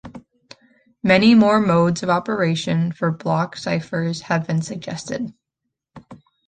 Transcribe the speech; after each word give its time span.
Many 1.03 1.35
more 1.35 1.59
modes 1.59 2.01
of 2.01 2.09
operation 2.09 2.91
for 2.91 3.11
block 3.11 3.55
ciphers 3.55 4.21
have 4.21 4.47
been 4.47 4.63
suggested. 4.63 5.31